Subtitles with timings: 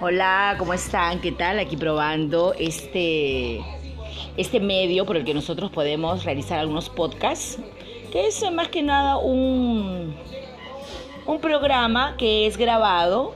[0.00, 1.20] Hola, ¿cómo están?
[1.20, 1.58] ¿Qué tal?
[1.58, 3.60] Aquí probando este,
[4.36, 7.58] este medio por el que nosotros podemos realizar algunos podcasts,
[8.12, 10.14] que es más que nada un,
[11.26, 13.34] un programa que es grabado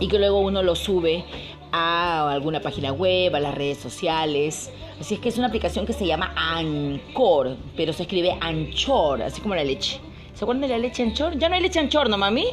[0.00, 1.24] y que luego uno lo sube
[1.70, 4.72] a alguna página web, a las redes sociales.
[5.00, 9.40] Así es que es una aplicación que se llama Anchor, pero se escribe Anchor, así
[9.40, 10.00] como la leche.
[10.34, 11.38] ¿Se acuerdan de la leche Anchor?
[11.38, 12.48] Ya no hay leche Anchor, ¿no, mami?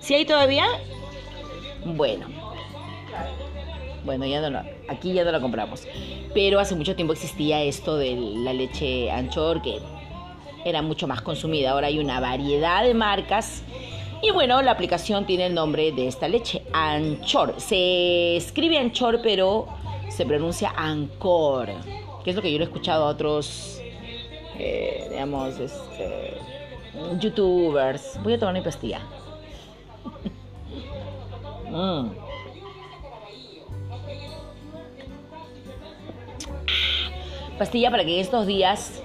[0.00, 0.66] ¿Sí hay todavía?
[1.84, 2.26] Bueno.
[4.04, 5.86] Bueno, ya no, aquí ya no la compramos.
[6.32, 9.78] Pero hace mucho tiempo existía esto de la leche Anchor que
[10.64, 11.70] era mucho más consumida.
[11.72, 13.62] Ahora hay una variedad de marcas.
[14.22, 17.54] Y bueno, la aplicación tiene el nombre de esta leche, Anchor.
[17.58, 19.66] Se escribe Anchor, pero
[20.08, 21.68] se pronuncia Ancor,
[22.22, 23.80] que es lo que yo lo he escuchado a otros,
[24.58, 26.34] eh, digamos, este,
[27.18, 28.20] youtubers.
[28.22, 29.00] Voy a tomar mi pastilla.
[31.70, 32.10] Mm.
[37.58, 39.02] Pastilla para que en estos días,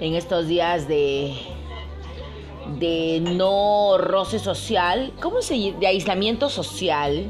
[0.00, 1.34] en estos días de
[2.76, 7.24] de no roce social, ¿cómo se de aislamiento social?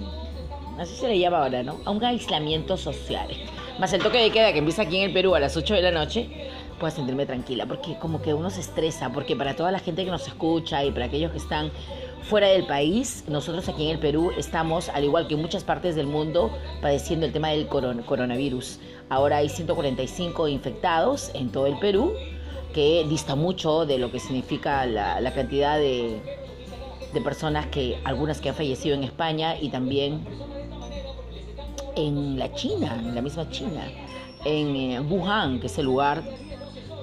[0.78, 1.78] Así se le llama ahora, ¿no?
[1.84, 3.28] A un aislamiento social.
[3.78, 5.82] Más el toque de queda que empieza aquí en el Perú a las 8 de
[5.82, 6.28] la noche,
[6.78, 10.10] pueda sentirme tranquila, porque como que uno se estresa, porque para toda la gente que
[10.10, 11.70] nos escucha y para aquellos que están
[12.22, 15.96] fuera del país, nosotros aquí en el Perú estamos, al igual que en muchas partes
[15.96, 18.80] del mundo, padeciendo el tema del coronavirus.
[19.08, 22.12] Ahora hay 145 infectados en todo el Perú,
[22.74, 26.20] que dista mucho de lo que significa la, cantidad de,
[27.12, 30.20] de personas que, algunas que han fallecido en España y también
[31.96, 33.84] en la China, en la misma China,
[34.44, 36.22] en eh, Wuhan, que es el lugar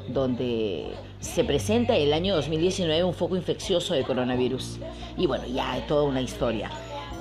[0.07, 4.79] donde se presenta el año 2019 un foco infeccioso de coronavirus.
[5.17, 6.69] Y bueno, ya es toda una historia.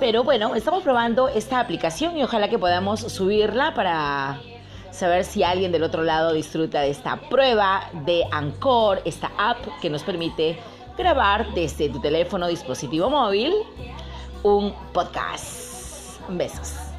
[0.00, 4.40] Pero bueno, estamos probando esta aplicación y ojalá que podamos subirla para
[4.90, 9.90] saber si alguien del otro lado disfruta de esta prueba de Anchor, esta app que
[9.90, 10.58] nos permite
[10.96, 13.52] grabar desde tu teléfono dispositivo móvil
[14.42, 16.20] un podcast.
[16.28, 16.93] Besos.